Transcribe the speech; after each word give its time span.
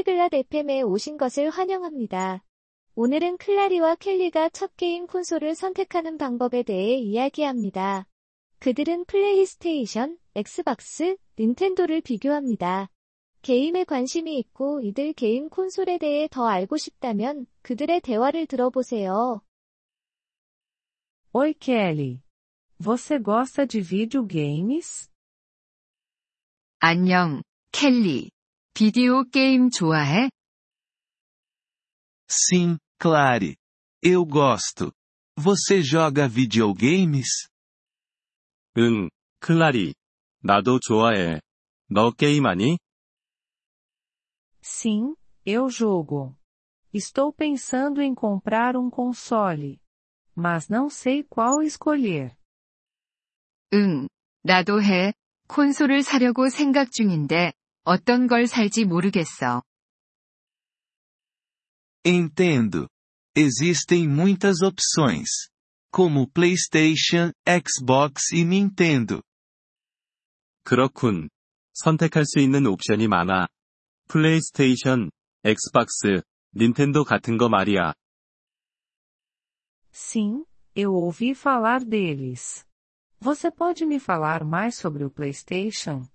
폴리글랏 0.00 0.34
FM에 0.34 0.82
오신 0.82 1.16
것을 1.16 1.50
환영합니다. 1.50 2.42
오늘은 2.94 3.36
클라리와 3.38 3.96
켈리가 3.96 4.50
첫 4.50 4.76
게임 4.76 5.06
콘솔을 5.06 5.54
선택하는 5.54 6.16
방법에 6.18 6.62
대해 6.62 6.96
이야기합니다. 6.96 8.06
그들은 8.58 9.04
플레이스테이션, 9.06 10.18
엑스박스, 10.34 11.16
닌텐도를 11.38 12.00
비교합니다. 12.00 12.90
게임에 13.42 13.84
관심이 13.84 14.38
있고 14.38 14.80
이들 14.80 15.12
게임 15.14 15.48
콘솔에 15.48 15.98
대해 15.98 16.28
더 16.30 16.46
알고 16.46 16.76
싶다면 16.76 17.46
그들의 17.62 18.00
대화를 18.00 18.46
들어보세요. 18.46 19.42
Oi 21.34 21.54
Kelly. 21.58 22.22
Você 22.78 23.22
gosta 23.22 23.66
de 23.66 23.82
videogames? 23.82 25.10
안녕, 26.80 27.42
켈리. 27.72 28.30
비디오 28.79 29.23
게임 29.29 29.69
좋아해? 29.69 30.29
Sim, 32.27 32.77
Clary. 32.99 33.55
Eu 34.03 34.25
gosto. 34.25 34.91
Você 35.37 35.81
joga 35.81 36.27
videogames? 36.27 37.47
응, 38.77 39.09
클라리. 39.39 39.93
나도 40.43 40.79
좋아해. 40.79 41.41
너 41.89 42.11
게임하니? 42.11 42.77
Sim, 44.61 45.15
eu 45.45 45.69
jogo. 45.69 46.35
Estou 46.93 47.31
pensando 47.33 48.01
em 48.01 48.13
comprar 48.15 48.75
um 48.75 48.89
console. 48.89 49.79
Mas 50.35 50.67
não 50.69 50.89
sei 50.89 51.23
qual 51.23 51.61
escolher. 51.61 52.35
응, 53.73 54.07
나도 54.43 54.81
해. 54.81 55.13
콘솔을 55.47 56.01
사려고 56.03 56.49
생각 56.49 56.91
중인데, 56.91 57.53
어떤 57.83 58.27
걸 58.27 58.47
살지 58.47 58.85
모르겠어. 58.85 59.63
Entendo. 62.03 62.87
Existem 63.35 64.07
muitas 64.07 64.61
opções. 64.61 65.49
Como 65.91 66.29
PlayStation, 66.29 67.31
Xbox 67.47 68.33
e 68.33 68.41
Nintendo. 68.41 69.21
그렇군. 70.63 71.29
선택할 71.73 72.25
수 72.25 72.39
있는 72.39 72.65
옵션이 72.65 73.07
많아. 73.07 73.47
플레이스테이션, 74.07 75.11
엑스박스, 75.43 76.21
닌텐도 76.55 77.03
같은 77.03 77.37
거 77.37 77.49
말이야. 77.49 77.93
Sim, 79.91 80.45
eu 80.75 80.93
ouvi 80.93 81.31
falar 81.31 81.83
deles. 81.83 82.65
Você 83.19 83.49
pode 83.49 83.85
me 83.85 83.99
falar 83.99 84.43
mais 84.43 84.75
sobre 84.75 85.03
o 85.03 85.09
PlayStation? 85.09 86.07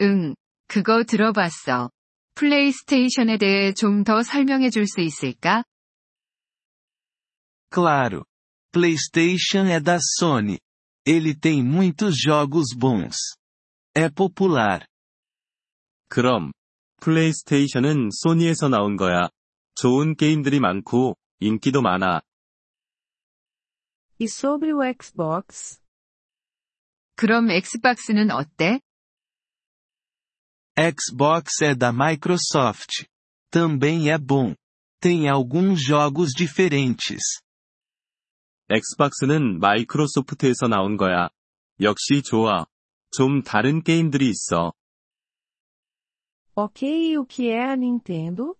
응, 0.00 0.34
그거 0.66 1.04
들어봤어. 1.04 1.90
플레이스테이션에 2.34 3.38
대해 3.38 3.72
좀 3.72 4.02
더 4.04 4.22
설명해 4.22 4.70
줄 4.70 4.86
수 4.86 5.00
있을까? 5.00 5.64
Claro. 7.70 8.24
PlayStation 8.72 9.66
é 9.68 9.80
da 9.80 9.98
Sony. 10.20 10.58
Ele 11.06 11.34
tem 11.34 11.62
muitos 11.62 12.16
jogos 12.18 12.74
bons. 12.76 13.16
É 13.94 14.08
popular. 14.08 14.84
그럼, 16.08 16.52
플레이스테이션은 17.00 18.10
소니에서 18.12 18.68
나온 18.68 18.96
거야. 18.96 19.28
좋은 19.76 20.14
게임들이 20.16 20.60
많고, 20.60 21.16
인기도 21.40 21.82
많아. 21.82 22.22
E 24.18 24.26
sobre 24.26 24.72
o 24.72 24.82
Xbox? 24.84 25.80
그럼 27.16 27.50
엑스박스는 27.50 28.30
어때? 28.30 28.80
Xbox 30.77 31.61
é 31.61 31.75
da 31.75 31.91
Microsoft. 31.91 33.05
Também 33.51 34.09
é 34.09 34.17
bom. 34.17 34.55
Tem 35.01 35.27
alguns 35.29 35.81
jogos 35.81 36.31
diferentes. 36.35 37.41
엑스박스는 38.69 39.59
마이크로소프트에서 39.59 40.67
나온 40.67 40.95
거야. 40.95 41.29
역시 41.81 42.21
좋아. 42.21 42.65
좀 43.11 43.41
다른 43.41 43.81
게임들이 43.81 44.29
있어. 44.29 44.73
Ok, 46.55 46.87
e 46.87 47.17
o 47.17 47.25
que 47.25 47.49
é 47.49 47.71
a 47.71 47.73
Nintendo? 47.73 48.55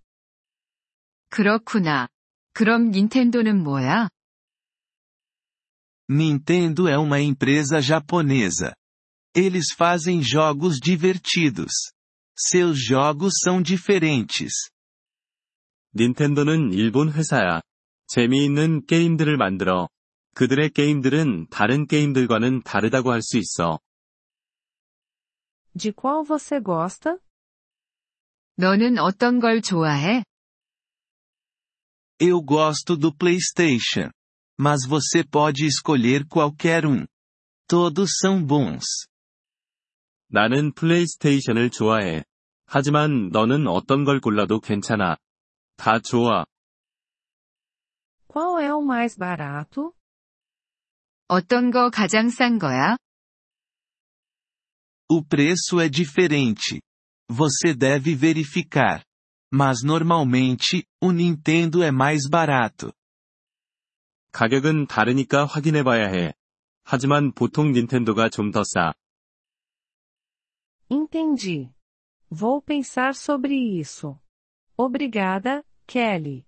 그렇구나. 1.30 2.08
그럼 2.54 2.92
닌텐도는 2.92 3.62
뭐야? 3.62 4.10
Nintendo 6.10 6.88
é 6.88 6.98
uma 6.98 7.20
empresa 7.20 7.82
japonesa. 7.82 8.74
Eles 9.36 9.74
fazem 9.78 10.24
jogos 10.24 10.80
divertidos. 10.80 11.72
Seus 12.38 12.78
jogos 12.80 13.34
são 13.46 13.62
diferentes. 13.62 14.70
닌텐도는 15.96 16.74
일본 16.74 17.12
회사야. 17.12 17.62
재미있는 18.08 18.86
게임들을 18.86 19.38
만들어. 19.38 19.90
그들의 20.36 20.70
게임들은 20.72 21.48
다른 21.50 21.86
게임들과는 21.88 22.64
다르다고 22.64 23.12
할 23.12 23.22
수 23.22 23.38
있어. 23.38 23.80
De 25.76 25.92
qual 25.92 26.24
você 26.24 26.60
gosta? 26.62 27.20
너는 28.58 28.98
어떤 29.00 29.40
걸 29.40 29.62
좋아해? 29.62 30.24
Eu 32.20 32.42
gosto 32.42 32.98
do 32.98 33.14
PlayStation. 33.16 34.12
Mas 34.60 34.86
você 34.86 35.24
pode 35.24 35.66
escolher 35.66 36.28
qualquer 36.28 36.86
um. 36.86 37.06
Todos 37.68 38.18
são 38.20 38.44
bons. 38.44 38.84
나는 40.35 40.73
플레이스테이션을 40.73 41.71
좋아해. 41.71 42.25
하지만 42.67 43.29
너는 43.29 43.69
어떤 43.69 44.03
걸 44.05 44.19
골라도 44.21 44.59
괜찮아. 44.59 45.17
다 45.77 46.01
좋아. 46.01 46.45
Qual 48.27 48.59
é 48.61 48.75
o 48.75 48.83
mais 48.83 49.17
barato? 49.17 49.93
어떤 51.29 51.71
거 51.71 51.89
가장 51.89 52.31
싼 52.31 52.59
거야? 52.59 52.97
O 55.09 55.23
preço 55.23 55.81
é 55.81 55.89
diferente. 55.89 56.81
Você 57.29 57.73
deve 57.73 58.17
verificar. 58.17 59.05
Mas 59.53 59.85
normalmente, 59.85 60.85
o 61.01 61.13
Nintendo 61.13 61.85
é 61.85 61.93
mais 61.93 62.29
barato. 62.29 62.93
가격은 64.33 64.89
다르니까 64.89 65.45
확인해 65.47 65.85
봐야 65.85 66.09
해. 66.09 66.35
하지만 66.83 67.31
보통 67.31 67.71
닌텐도가 67.71 68.29
좀 68.31 68.51
더 68.51 68.65
싸. 68.65 68.95
Entendi. 70.94 71.72
Vou 72.30 72.62
pensar 72.62 73.16
sobre 73.16 73.56
isso. 73.56 74.20
Obrigada, 74.78 75.64
Kelly. 75.88 76.46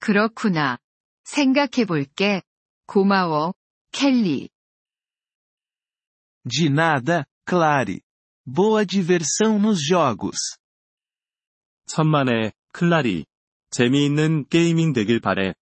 그렇구나. 0.00 0.78
생각해 1.24 1.84
볼게. 1.86 2.42
고마워, 2.86 3.54
켈리. 3.92 4.48
De 6.44 6.68
nada, 6.68 7.24
Clary. 7.48 8.00
Boa 8.44 8.84
diversão 8.84 9.58
nos 9.58 9.80
jogos. 9.80 10.58
천만에, 11.86 12.52
클라리. 12.72 13.26
재미있는 13.70 14.48
게이밍 14.48 14.92
되길 14.92 15.20
바래. 15.20 15.54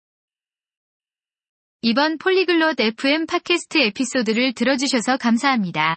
이번 1.82 2.18
폴리글롯 2.18 2.80
FM 2.80 3.26
팟캐스트 3.26 3.78
에피소드를 3.78 4.54
들어주셔서 4.54 5.18
감사합니다. 5.18 5.96